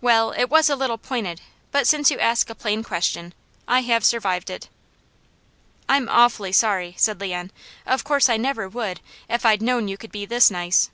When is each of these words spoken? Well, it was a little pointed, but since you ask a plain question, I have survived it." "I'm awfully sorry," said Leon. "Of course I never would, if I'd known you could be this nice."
Well, 0.00 0.30
it 0.30 0.48
was 0.48 0.70
a 0.70 0.76
little 0.76 0.96
pointed, 0.96 1.40
but 1.72 1.88
since 1.88 2.08
you 2.08 2.20
ask 2.20 2.48
a 2.48 2.54
plain 2.54 2.84
question, 2.84 3.34
I 3.66 3.80
have 3.80 4.04
survived 4.04 4.48
it." 4.48 4.68
"I'm 5.88 6.08
awfully 6.08 6.52
sorry," 6.52 6.94
said 6.98 7.20
Leon. 7.20 7.50
"Of 7.84 8.04
course 8.04 8.28
I 8.28 8.36
never 8.36 8.68
would, 8.68 9.00
if 9.28 9.44
I'd 9.44 9.62
known 9.62 9.88
you 9.88 9.98
could 9.98 10.12
be 10.12 10.24
this 10.24 10.52
nice." 10.52 10.90